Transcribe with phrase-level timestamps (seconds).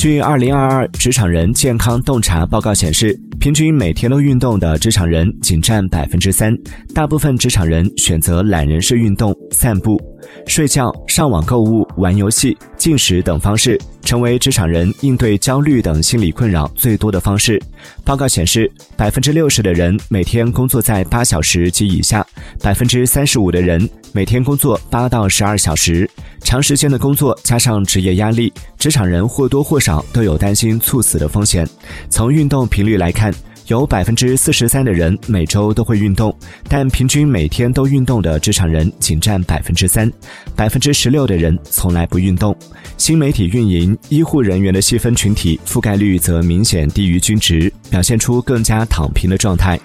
[0.00, 6.56] 据二零二二职场人健康洞察报告显示，平均每天都运动的职场人仅占百分之三，
[6.94, 10.00] 大部分职场人选择懒人式运动、散步、
[10.46, 17.60] 睡觉、上网购物、玩游戏、进食等方式，成为职场人应对焦虑等心理困扰最多的方式。
[18.02, 22.26] 报告显示，百分之六十的人每天工作在八小时及以下，
[22.62, 26.08] 百分之三十五的人每天工作八到十二小时。
[26.42, 31.68] 长时间的工作加上职业压力，职场人或多或少都有担心猝死的风险。
[32.08, 33.32] 从运动频率来看，
[33.66, 36.34] 有百分之四十三的人每周都会运动，
[36.66, 40.10] 但平均每天都运动的职场人仅占百分之三，
[40.56, 42.56] 百分之十六的人从来不运动。
[42.96, 49.78] 新媒体运营、医护人员的细分群体覆盖率则明显低于均值，表现出更加躺平的状态。